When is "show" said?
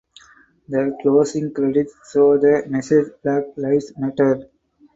2.11-2.35